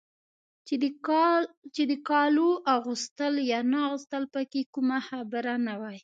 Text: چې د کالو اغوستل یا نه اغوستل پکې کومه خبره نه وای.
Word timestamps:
چې 1.75 1.81
د 1.91 1.93
کالو 2.09 2.49
اغوستل 2.75 3.33
یا 3.51 3.59
نه 3.71 3.79
اغوستل 3.87 4.23
پکې 4.33 4.61
کومه 4.73 4.99
خبره 5.09 5.53
نه 5.67 5.73
وای. 5.81 5.99